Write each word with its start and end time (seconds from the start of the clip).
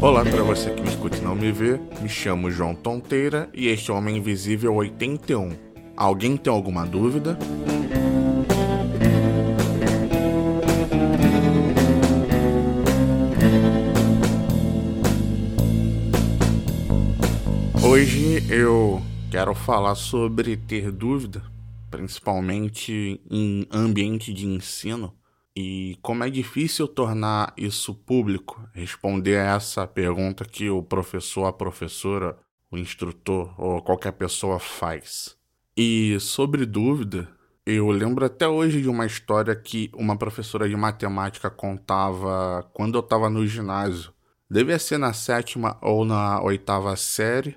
Olá 0.00 0.24
para 0.24 0.44
você 0.44 0.70
que 0.70 0.80
me 0.80 0.88
escuta 0.88 1.16
e 1.16 1.20
não 1.20 1.34
me 1.34 1.50
vê, 1.50 1.76
me 2.00 2.08
chamo 2.08 2.52
João 2.52 2.72
Tonteira 2.72 3.50
e 3.52 3.66
este 3.66 3.90
é 3.90 3.94
o 3.94 3.96
Homem 3.96 4.18
Invisível 4.18 4.72
81. 4.76 5.56
Alguém 5.96 6.36
tem 6.36 6.52
alguma 6.52 6.86
dúvida? 6.86 7.36
Hoje 17.82 18.46
eu 18.48 19.02
quero 19.32 19.52
falar 19.52 19.96
sobre 19.96 20.56
ter 20.56 20.92
dúvida, 20.92 21.42
principalmente 21.90 23.20
em 23.28 23.66
ambiente 23.72 24.32
de 24.32 24.46
ensino, 24.46 25.12
e 25.60 25.98
como 26.00 26.22
é 26.22 26.30
difícil 26.30 26.86
tornar 26.86 27.52
isso 27.56 27.92
público, 27.92 28.62
responder 28.72 29.38
a 29.38 29.56
essa 29.56 29.88
pergunta 29.88 30.44
que 30.44 30.70
o 30.70 30.84
professor, 30.84 31.46
a 31.46 31.52
professora, 31.52 32.38
o 32.70 32.78
instrutor 32.78 33.52
ou 33.60 33.82
qualquer 33.82 34.12
pessoa 34.12 34.60
faz. 34.60 35.36
E 35.76 36.16
sobre 36.20 36.64
dúvida, 36.64 37.28
eu 37.66 37.90
lembro 37.90 38.24
até 38.24 38.46
hoje 38.46 38.80
de 38.80 38.88
uma 38.88 39.04
história 39.04 39.52
que 39.56 39.90
uma 39.94 40.16
professora 40.16 40.68
de 40.68 40.76
matemática 40.76 41.50
contava 41.50 42.62
quando 42.72 42.96
eu 42.96 43.00
estava 43.00 43.28
no 43.28 43.44
ginásio. 43.44 44.12
Devia 44.48 44.78
ser 44.78 44.96
na 44.98 45.12
sétima 45.12 45.76
ou 45.82 46.04
na 46.04 46.40
oitava 46.40 46.94
série 46.94 47.56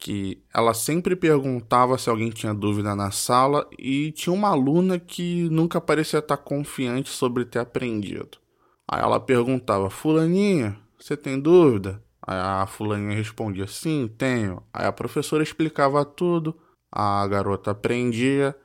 que 0.00 0.42
ela 0.52 0.72
sempre 0.72 1.14
perguntava 1.14 1.98
se 1.98 2.08
alguém 2.08 2.30
tinha 2.30 2.54
dúvida 2.54 2.96
na 2.96 3.10
sala 3.10 3.68
e 3.78 4.10
tinha 4.12 4.32
uma 4.32 4.48
aluna 4.48 4.98
que 4.98 5.46
nunca 5.50 5.78
parecia 5.78 6.20
estar 6.20 6.38
confiante 6.38 7.10
sobre 7.10 7.44
ter 7.44 7.58
aprendido. 7.58 8.38
Aí 8.88 9.02
ela 9.02 9.20
perguntava: 9.20 9.90
Fulaninha, 9.90 10.76
você 10.98 11.18
tem 11.18 11.38
dúvida? 11.38 12.02
Aí 12.26 12.36
a 12.36 12.66
fulaninha 12.66 13.14
respondia: 13.14 13.66
Sim, 13.66 14.10
tenho. 14.16 14.62
Aí 14.72 14.86
a 14.86 14.92
professora 14.92 15.42
explicava 15.42 16.02
tudo, 16.02 16.56
a 16.90 17.26
garota 17.26 17.72
aprendia 17.72 18.56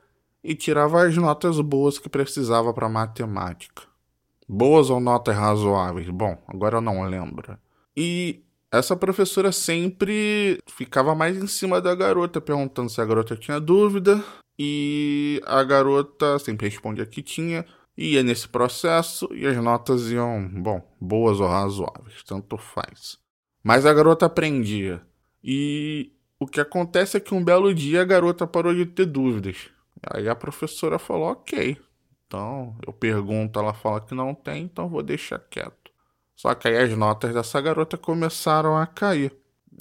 e 0.42 0.56
tirava 0.56 1.04
as 1.04 1.18
notas 1.18 1.60
boas 1.60 2.00
que 2.00 2.08
precisava 2.08 2.74
para 2.74 2.88
matemática. 2.88 3.84
Boas 4.48 4.90
ou 4.90 5.02
notas 5.02 5.36
razoáveis? 5.36 6.08
Bom, 6.10 6.42
agora 6.48 6.78
eu 6.78 6.82
não 6.82 7.04
lembro. 7.04 7.58
E 7.98 8.45
essa 8.78 8.96
professora 8.96 9.52
sempre 9.52 10.60
ficava 10.68 11.14
mais 11.16 11.38
em 11.38 11.48
cima 11.48 11.82
da 11.82 11.94
garota, 11.94 12.42
perguntando 12.42 12.90
se 12.90 13.00
a 13.00 13.06
garota 13.06 13.36
tinha 13.36 13.60
dúvida, 13.60 14.24
e 14.58 15.42
a 15.46 15.64
garota 15.64 16.40
sempre 16.40 16.68
respondia 16.68 17.06
que 17.06 17.22
tinha, 17.22 17.66
ia 17.98 18.24
nesse 18.24 18.48
processo 18.48 19.30
e 19.34 19.46
as 19.46 19.58
notas 19.58 20.12
iam, 20.12 20.48
bom, 20.48 20.82
boas 21.00 21.40
ou 21.40 21.48
razoáveis, 21.48 22.24
tanto 22.26 22.58
faz. 22.58 23.18
Mas 23.64 23.86
a 23.86 23.94
garota 23.94 24.26
aprendia. 24.26 25.02
E 25.44 26.12
o 26.40 26.48
que 26.48 26.60
acontece 26.60 27.18
é 27.18 27.20
que 27.20 27.34
um 27.34 27.44
belo 27.44 27.74
dia 27.74 28.02
a 28.02 28.06
garota 28.06 28.46
parou 28.46 28.74
de 28.74 28.86
ter 28.86 29.06
dúvidas. 29.06 29.70
Aí 30.14 30.28
a 30.30 30.36
professora 30.36 31.00
falou: 31.00 31.32
ok. 31.32 31.78
Então 32.28 32.76
eu 32.86 32.94
pergunto, 32.94 33.60
ela 33.60 33.74
fala 33.74 34.02
que 34.02 34.14
não 34.14 34.34
tem, 34.34 34.64
então 34.64 34.90
vou 34.90 35.04
deixar 35.04 35.40
quieto. 35.40 35.85
Só 36.36 36.54
que 36.54 36.68
aí 36.68 36.78
as 36.78 36.98
notas 36.98 37.34
dessa 37.34 37.62
garota 37.62 37.98
começaram 37.98 38.78
a 38.78 38.86
cair. 38.86 39.32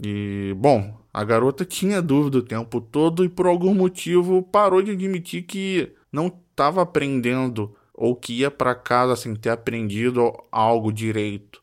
E, 0.05 0.55
bom, 0.56 0.98
a 1.12 1.22
garota 1.24 1.64
tinha 1.64 2.02
dúvida 2.02 2.38
o 2.38 2.42
tempo 2.42 2.80
todo 2.80 3.24
e 3.24 3.29
por 3.29 3.46
algum 3.46 3.74
motivo 3.74 4.42
parou 4.42 4.83
de 4.83 4.92
admitir 4.92 5.42
que 5.42 5.92
não 6.12 6.27
estava 6.27 6.83
aprendendo 6.83 7.74
ou 7.92 8.17
que 8.17 8.40
ia 8.40 8.51
para 8.51 8.74
casa 8.74 9.14
sem 9.14 9.34
ter 9.34 9.51
aprendido 9.51 10.33
algo 10.51 10.92
direito. 10.92 11.62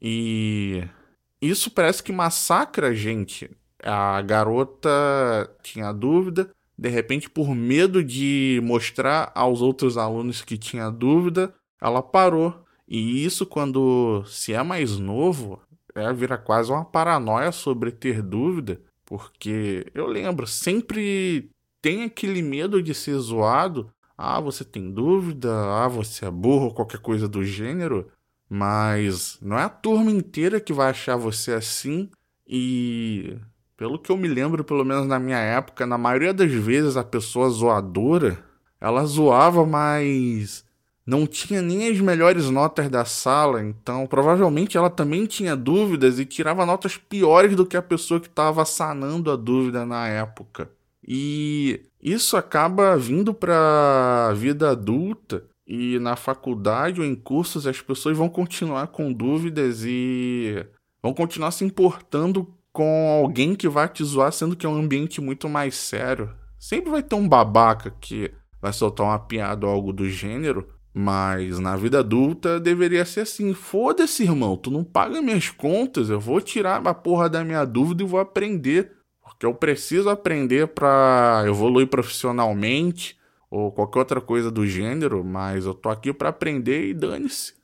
E 0.00 0.84
isso 1.40 1.70
parece 1.70 2.02
que 2.02 2.12
massacra 2.12 2.88
a 2.88 2.94
gente. 2.94 3.50
A 3.82 4.20
garota 4.20 4.90
tinha 5.62 5.92
dúvida, 5.92 6.50
de 6.76 6.88
repente, 6.88 7.28
por 7.28 7.54
medo 7.54 8.04
de 8.04 8.60
mostrar 8.62 9.30
aos 9.34 9.60
outros 9.62 9.96
alunos 9.96 10.42
que 10.42 10.58
tinha 10.58 10.90
dúvida, 10.90 11.54
ela 11.80 12.02
parou 12.02 12.54
e 12.90 13.24
isso, 13.24 13.46
quando 13.46 14.24
se 14.26 14.52
é 14.52 14.62
mais 14.64 14.98
novo, 14.98 15.62
é, 15.94 16.12
vira 16.12 16.36
quase 16.36 16.72
uma 16.72 16.84
paranoia 16.84 17.52
sobre 17.52 17.92
ter 17.92 18.20
dúvida, 18.20 18.80
porque 19.06 19.86
eu 19.94 20.08
lembro, 20.08 20.44
sempre 20.46 21.48
tem 21.80 22.02
aquele 22.02 22.42
medo 22.42 22.82
de 22.82 22.92
ser 22.92 23.16
zoado. 23.18 23.92
Ah, 24.18 24.40
você 24.40 24.64
tem 24.64 24.90
dúvida? 24.90 25.50
Ah, 25.50 25.88
você 25.88 26.26
é 26.26 26.30
burro, 26.30 26.74
qualquer 26.74 27.00
coisa 27.00 27.28
do 27.28 27.44
gênero. 27.44 28.08
Mas 28.48 29.38
não 29.40 29.56
é 29.56 29.62
a 29.62 29.68
turma 29.68 30.10
inteira 30.10 30.60
que 30.60 30.72
vai 30.72 30.90
achar 30.90 31.16
você 31.16 31.52
assim. 31.52 32.10
E 32.46 33.38
pelo 33.76 33.98
que 33.98 34.10
eu 34.10 34.16
me 34.16 34.28
lembro, 34.28 34.64
pelo 34.64 34.84
menos 34.84 35.06
na 35.06 35.18
minha 35.18 35.38
época, 35.38 35.86
na 35.86 35.96
maioria 35.96 36.34
das 36.34 36.50
vezes 36.50 36.96
a 36.96 37.04
pessoa 37.04 37.48
zoadora, 37.48 38.44
ela 38.80 39.04
zoava, 39.06 39.64
mas 39.64 40.64
não 41.10 41.26
tinha 41.26 41.60
nem 41.60 41.88
as 41.88 41.98
melhores 41.98 42.48
notas 42.50 42.88
da 42.88 43.04
sala, 43.04 43.60
então 43.64 44.06
provavelmente 44.06 44.76
ela 44.76 44.88
também 44.88 45.26
tinha 45.26 45.56
dúvidas 45.56 46.20
e 46.20 46.24
tirava 46.24 46.64
notas 46.64 46.96
piores 46.96 47.56
do 47.56 47.66
que 47.66 47.76
a 47.76 47.82
pessoa 47.82 48.20
que 48.20 48.28
estava 48.28 48.64
sanando 48.64 49.28
a 49.28 49.34
dúvida 49.34 49.84
na 49.84 50.06
época. 50.06 50.70
E 51.04 51.80
isso 52.00 52.36
acaba 52.36 52.96
vindo 52.96 53.34
para 53.34 54.28
a 54.28 54.34
vida 54.34 54.70
adulta 54.70 55.42
e 55.66 55.98
na 55.98 56.14
faculdade 56.14 57.00
ou 57.00 57.06
em 57.06 57.16
cursos 57.16 57.66
as 57.66 57.80
pessoas 57.80 58.16
vão 58.16 58.28
continuar 58.28 58.86
com 58.86 59.12
dúvidas 59.12 59.82
e 59.84 60.64
vão 61.02 61.12
continuar 61.12 61.50
se 61.50 61.64
importando 61.64 62.54
com 62.72 63.20
alguém 63.20 63.56
que 63.56 63.68
vai 63.68 63.88
te 63.88 64.04
zoar, 64.04 64.30
sendo 64.30 64.54
que 64.54 64.64
é 64.64 64.68
um 64.68 64.78
ambiente 64.78 65.20
muito 65.20 65.48
mais 65.48 65.74
sério. 65.74 66.30
Sempre 66.56 66.88
vai 66.88 67.02
ter 67.02 67.16
um 67.16 67.28
babaca 67.28 67.92
que 68.00 68.30
vai 68.62 68.72
soltar 68.72 69.06
uma 69.06 69.18
piada 69.18 69.66
ou 69.66 69.72
algo 69.72 69.92
do 69.92 70.08
gênero, 70.08 70.68
mas 70.92 71.58
na 71.58 71.76
vida 71.76 72.00
adulta 72.00 72.58
deveria 72.58 73.04
ser 73.04 73.20
assim: 73.20 73.54
foda-se, 73.54 74.24
irmão, 74.24 74.56
tu 74.56 74.70
não 74.70 74.82
paga 74.82 75.22
minhas 75.22 75.48
contas, 75.48 76.10
eu 76.10 76.18
vou 76.18 76.40
tirar 76.40 76.86
a 76.86 76.94
porra 76.94 77.28
da 77.28 77.44
minha 77.44 77.64
dúvida 77.64 78.02
e 78.02 78.06
vou 78.06 78.20
aprender. 78.20 78.92
Porque 79.22 79.46
eu 79.46 79.54
preciso 79.54 80.10
aprender 80.10 80.68
para 80.68 81.44
evoluir 81.46 81.86
profissionalmente 81.86 83.16
ou 83.50 83.72
qualquer 83.72 84.00
outra 84.00 84.20
coisa 84.20 84.50
do 84.50 84.66
gênero, 84.66 85.24
mas 85.24 85.64
eu 85.64 85.72
tô 85.72 85.88
aqui 85.88 86.12
para 86.12 86.28
aprender 86.28 86.88
e 86.88 86.94
dane-se. 86.94 87.54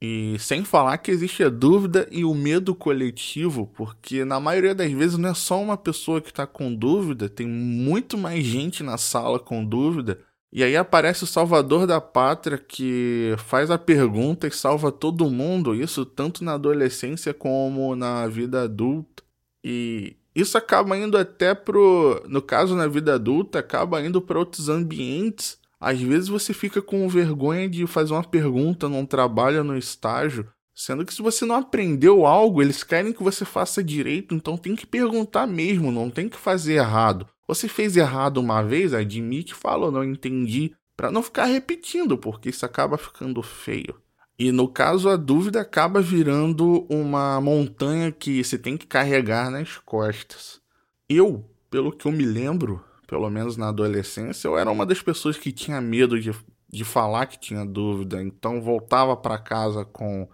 E 0.00 0.36
sem 0.38 0.64
falar 0.64 0.96
que 0.98 1.10
existe 1.10 1.42
a 1.42 1.48
dúvida 1.48 2.06
e 2.12 2.24
o 2.24 2.32
medo 2.32 2.72
coletivo, 2.72 3.66
porque 3.74 4.24
na 4.24 4.38
maioria 4.38 4.74
das 4.74 4.92
vezes 4.92 5.18
não 5.18 5.30
é 5.30 5.34
só 5.34 5.60
uma 5.60 5.76
pessoa 5.76 6.20
que 6.20 6.28
está 6.28 6.46
com 6.46 6.72
dúvida, 6.72 7.28
tem 7.28 7.48
muito 7.48 8.16
mais 8.16 8.44
gente 8.44 8.84
na 8.84 8.96
sala 8.96 9.40
com 9.40 9.64
dúvida 9.64 10.20
e 10.50 10.64
aí 10.64 10.76
aparece 10.76 11.24
o 11.24 11.26
salvador 11.26 11.86
da 11.86 12.00
pátria 12.00 12.56
que 12.56 13.34
faz 13.38 13.70
a 13.70 13.76
pergunta 13.76 14.46
e 14.46 14.50
salva 14.50 14.90
todo 14.90 15.30
mundo, 15.30 15.74
isso 15.74 16.06
tanto 16.06 16.42
na 16.42 16.54
adolescência 16.54 17.34
como 17.34 17.94
na 17.94 18.26
vida 18.26 18.62
adulta. 18.62 19.22
E 19.62 20.16
isso 20.34 20.56
acaba 20.56 20.96
indo 20.96 21.18
até 21.18 21.54
pro, 21.54 22.22
no 22.26 22.40
caso 22.40 22.74
na 22.74 22.86
vida 22.86 23.14
adulta, 23.14 23.58
acaba 23.58 24.00
indo 24.00 24.22
para 24.22 24.38
outros 24.38 24.70
ambientes. 24.70 25.58
Às 25.78 26.00
vezes 26.00 26.28
você 26.28 26.54
fica 26.54 26.80
com 26.80 27.08
vergonha 27.08 27.68
de 27.68 27.86
fazer 27.86 28.14
uma 28.14 28.24
pergunta 28.24 28.88
num 28.88 29.04
trabalho, 29.04 29.62
no 29.62 29.76
estágio, 29.76 30.48
sendo 30.74 31.04
que 31.04 31.12
se 31.12 31.20
você 31.20 31.44
não 31.44 31.56
aprendeu 31.56 32.24
algo, 32.24 32.62
eles 32.62 32.82
querem 32.82 33.12
que 33.12 33.22
você 33.22 33.44
faça 33.44 33.84
direito, 33.84 34.34
então 34.34 34.56
tem 34.56 34.74
que 34.74 34.86
perguntar 34.86 35.46
mesmo, 35.46 35.92
não 35.92 36.08
tem 36.08 36.28
que 36.28 36.36
fazer 36.36 36.74
errado. 36.74 37.28
Você 37.48 37.66
fez 37.66 37.96
errado 37.96 38.36
uma 38.36 38.62
vez, 38.62 38.92
admite, 38.92 39.54
fala, 39.54 39.90
não 39.90 40.04
entendi, 40.04 40.76
para 40.94 41.10
não 41.10 41.22
ficar 41.22 41.46
repetindo, 41.46 42.18
porque 42.18 42.50
isso 42.50 42.66
acaba 42.66 42.98
ficando 42.98 43.42
feio. 43.42 43.98
E 44.38 44.52
no 44.52 44.68
caso, 44.68 45.08
a 45.08 45.16
dúvida 45.16 45.62
acaba 45.62 46.02
virando 46.02 46.86
uma 46.90 47.40
montanha 47.40 48.12
que 48.12 48.44
você 48.44 48.58
tem 48.58 48.76
que 48.76 48.86
carregar 48.86 49.50
nas 49.50 49.78
costas. 49.78 50.60
Eu, 51.08 51.48
pelo 51.70 51.90
que 51.90 52.06
eu 52.06 52.12
me 52.12 52.24
lembro, 52.24 52.84
pelo 53.06 53.30
menos 53.30 53.56
na 53.56 53.70
adolescência, 53.70 54.46
eu 54.46 54.58
era 54.58 54.70
uma 54.70 54.84
das 54.84 55.00
pessoas 55.00 55.38
que 55.38 55.50
tinha 55.50 55.80
medo 55.80 56.20
de, 56.20 56.30
de 56.68 56.84
falar 56.84 57.26
que 57.26 57.40
tinha 57.40 57.64
dúvida, 57.64 58.22
então 58.22 58.60
voltava 58.60 59.16
para 59.16 59.38
casa 59.38 59.86
com, 59.86 60.28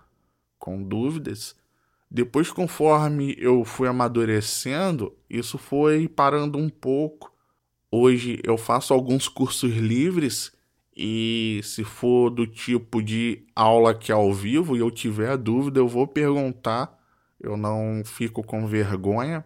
com 0.59 0.83
dúvidas 0.83 1.55
depois, 2.15 2.49
conforme 2.49 3.35
eu 3.41 3.65
fui 3.65 3.89
amadurecendo, 3.89 5.13
isso 5.29 5.59
foi 5.59 6.07
parando 6.07 6.57
um 6.57 6.69
pouco. 6.69 7.33
Hoje 7.91 8.39
eu 8.45 8.57
faço 8.57 8.95
alguns 8.95 9.27
cursos 9.27 9.73
livres 9.73 10.53
e 10.97 11.61
se 11.65 11.83
for 11.83 12.31
do 12.31 12.47
tipo 12.47 13.03
de 13.03 13.45
aula 13.53 13.93
que 13.93 14.13
é 14.13 14.15
ao 14.15 14.33
vivo 14.33 14.77
e 14.77 14.79
eu 14.79 14.93
tiver 14.93 15.37
dúvida, 15.37 15.81
eu 15.81 15.89
vou 15.89 16.07
perguntar. 16.07 16.97
Eu 17.41 17.57
não 17.57 18.05
fico 18.05 18.45
com 18.45 18.65
vergonha, 18.65 19.45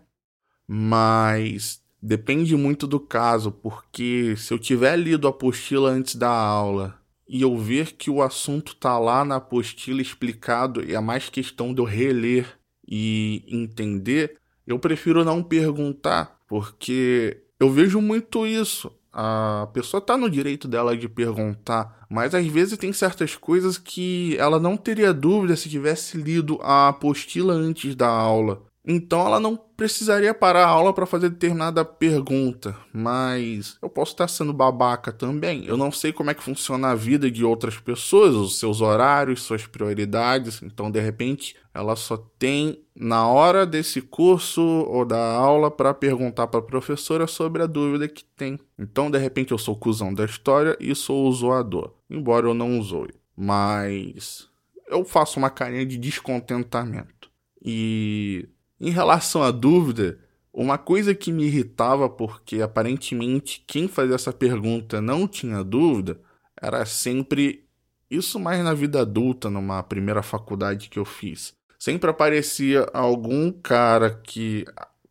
mas 0.67 1.83
depende 2.03 2.55
muito 2.55 2.87
do 2.87 3.01
caso, 3.01 3.51
porque 3.51 4.35
se 4.37 4.53
eu 4.53 4.59
tiver 4.59 4.95
lido 4.97 5.27
a 5.27 5.31
apostila 5.31 5.89
antes 5.89 6.17
da 6.17 6.29
aula 6.29 7.01
e 7.27 7.41
eu 7.41 7.57
ver 7.57 7.93
que 7.93 8.11
o 8.11 8.21
assunto 8.21 8.77
tá 8.77 8.99
lá 8.99 9.25
na 9.25 9.37
apostila 9.37 10.03
explicado 10.03 10.83
é 10.83 11.01
mais 11.01 11.31
questão 11.31 11.73
de 11.73 11.81
eu 11.81 11.87
reler 11.87 12.58
e 12.89 13.45
entender, 13.47 14.37
eu 14.67 14.79
prefiro 14.79 15.25
não 15.25 15.43
perguntar, 15.43 16.39
porque 16.49 17.43
eu 17.61 17.71
vejo 17.71 18.01
muito 18.01 18.47
isso. 18.47 18.91
A 19.13 19.69
pessoa 19.73 19.99
está 19.99 20.17
no 20.17 20.31
direito 20.31 20.69
dela 20.69 20.97
de 20.97 21.09
perguntar, 21.09 22.07
mas 22.09 22.35
às 22.35 22.47
vezes 22.47 22.79
tem 22.79 22.93
certas 22.93 23.35
coisas 23.35 23.77
que 23.77 24.37
ela 24.39 24.61
não 24.61 24.77
teria 24.77 25.13
dúvida 25.13 25.57
se 25.57 25.69
tivesse 25.69 26.17
lido 26.17 26.59
a 26.63 26.89
apostila 26.89 27.53
antes 27.53 27.95
da 27.95 28.09
aula. 28.09 28.63
Então 28.91 29.27
ela 29.27 29.39
não 29.39 29.55
precisaria 29.55 30.33
parar 30.33 30.65
a 30.65 30.69
aula 30.69 30.95
para 30.95 31.05
fazer 31.05 31.29
determinada 31.29 31.85
pergunta, 31.85 32.75
mas 32.91 33.77
eu 33.83 33.91
posso 33.91 34.13
estar 34.13 34.27
sendo 34.27 34.51
babaca 34.51 35.13
também. 35.13 35.67
Eu 35.67 35.77
não 35.77 35.93
sei 35.93 36.11
como 36.11 36.31
é 36.31 36.35
que 36.35 36.43
funciona 36.43 36.89
a 36.89 36.95
vida 36.95 37.31
de 37.31 37.45
outras 37.45 37.77
pessoas, 37.79 38.35
os 38.35 38.59
seus 38.59 38.81
horários, 38.81 39.43
suas 39.43 39.67
prioridades. 39.67 40.63
Então, 40.63 40.91
de 40.91 40.99
repente, 41.01 41.55
ela 41.75 41.95
só 41.97 42.17
tem 42.17 42.83
na 42.97 43.29
hora 43.29 43.67
desse 43.67 44.01
curso 44.01 44.63
ou 44.63 45.05
da 45.05 45.35
aula 45.35 45.71
para 45.71 45.93
perguntar 45.93 46.47
para 46.47 46.61
a 46.61 46.63
professora 46.63 47.27
sobre 47.27 47.63
a 47.63 47.67
dúvida 47.67 48.09
que 48.09 48.25
tem. 48.25 48.59
Então, 48.79 49.11
de 49.11 49.19
repente, 49.19 49.53
eu 49.53 49.59
sou 49.59 49.75
o 49.75 49.79
cuzão 49.79 50.15
da 50.15 50.25
história 50.25 50.75
e 50.81 50.95
sou 50.95 51.29
o 51.29 51.33
zoador, 51.33 51.93
embora 52.09 52.47
eu 52.47 52.55
não 52.55 52.83
zoe. 52.83 53.13
Mas 53.37 54.49
eu 54.89 55.05
faço 55.05 55.39
uma 55.39 55.51
carinha 55.51 55.85
de 55.85 55.99
descontentamento. 55.99 57.31
E 57.63 58.49
em 58.81 58.91
relação 58.91 59.43
à 59.43 59.51
dúvida, 59.51 60.19
uma 60.53 60.79
coisa 60.79 61.15
que 61.15 61.33
me 61.33 61.45
irritava, 61.45 62.09
porque 62.09 62.61
aparentemente 62.61 63.65
quem 63.67 63.89
fazia 63.89 64.15
essa 64.15 64.33
pergunta 64.33 65.01
não 65.01 65.27
tinha 65.27 65.63
dúvida, 65.63 66.21
era 66.61 66.85
sempre 66.85 67.65
isso 68.11 68.41
mais 68.41 68.63
na 68.65 68.75
vida 68.75 69.01
adulta, 69.01 69.51
numa 69.51 69.83
primeira 69.83 70.23
faculdade 70.23 70.89
que 70.89 70.99
eu 70.99 71.05
fiz. 71.05 71.55
Sempre 71.79 72.11
aparecia 72.11 72.89
algum 72.93 73.53
cara 73.53 74.21
que 74.25 74.65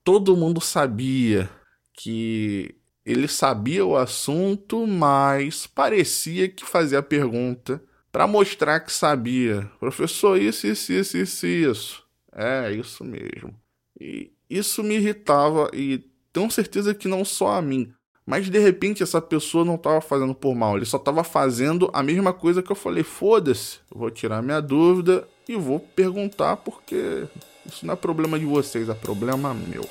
todo 0.03 0.35
mundo 0.35 0.59
sabia 0.59 1.49
que 1.93 2.75
ele 3.05 3.27
sabia 3.27 3.85
o 3.85 3.95
assunto, 3.95 4.85
mas 4.85 5.65
parecia 5.65 6.49
que 6.49 6.65
fazia 6.65 6.99
a 6.99 7.03
pergunta 7.03 7.81
para 8.11 8.27
mostrar 8.27 8.81
que 8.81 8.91
sabia. 8.91 9.69
Professor, 9.79 10.37
isso, 10.37 10.67
isso, 10.67 10.91
isso, 10.91 11.17
isso, 11.17 11.47
isso. 11.47 12.06
É, 12.37 12.71
isso 12.71 13.03
mesmo. 13.03 13.53
E 13.99 14.31
isso 14.47 14.83
me 14.83 14.95
irritava 14.95 15.69
e 15.73 16.03
tenho 16.31 16.51
certeza 16.51 16.93
que 16.93 17.07
não 17.07 17.25
só 17.25 17.53
a 17.53 17.61
mim. 17.61 17.91
Mas 18.23 18.49
de 18.49 18.59
repente 18.59 19.01
essa 19.01 19.21
pessoa 19.21 19.65
não 19.65 19.75
estava 19.75 20.01
fazendo 20.01 20.35
por 20.35 20.53
mal, 20.53 20.75
ele 20.75 20.85
só 20.85 20.97
estava 20.97 21.23
fazendo 21.23 21.89
a 21.93 22.03
mesma 22.03 22.31
coisa 22.31 22.61
que 22.61 22.71
eu 22.71 22.75
falei: 22.75 23.01
foda-se, 23.01 23.79
vou 23.89 24.11
tirar 24.11 24.43
minha 24.43 24.61
dúvida 24.61 25.27
e 25.49 25.55
vou 25.55 25.79
perguntar 25.79 26.57
porque 26.57 27.25
isso 27.65 27.85
não 27.85 27.93
é 27.93 27.97
problema 27.97 28.37
de 28.37 28.45
vocês, 28.45 28.89
é 28.89 28.93
problema 28.93 29.53
meu. 29.53 29.85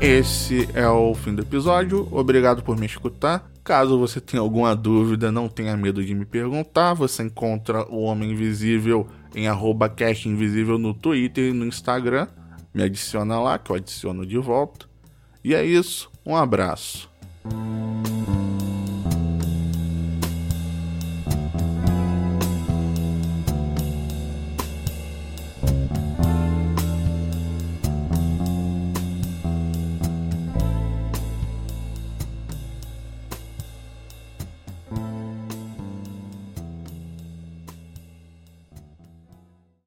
Esse 0.00 0.68
é 0.74 0.88
o 0.88 1.12
fim 1.12 1.34
do 1.34 1.42
episódio. 1.42 2.06
Obrigado 2.12 2.62
por 2.62 2.78
me 2.78 2.86
escutar. 2.86 3.50
Caso 3.64 3.98
você 3.98 4.20
tenha 4.20 4.40
alguma 4.40 4.74
dúvida, 4.74 5.32
não 5.32 5.48
tenha 5.48 5.76
medo 5.76 6.04
de 6.04 6.14
me 6.14 6.24
perguntar. 6.24 6.94
Você 6.94 7.24
encontra 7.24 7.84
o 7.90 8.02
Homem 8.02 8.30
Invisível 8.30 9.08
em 9.34 9.48
arroba 9.48 9.92
Invisível 10.24 10.78
no 10.78 10.94
Twitter 10.94 11.50
e 11.50 11.52
no 11.52 11.66
Instagram. 11.66 12.28
Me 12.72 12.84
adiciona 12.84 13.40
lá 13.40 13.58
que 13.58 13.72
eu 13.72 13.76
adiciono 13.76 14.24
de 14.24 14.38
volta. 14.38 14.86
E 15.42 15.52
é 15.52 15.64
isso. 15.64 16.08
Um 16.24 16.36
abraço. 16.36 17.10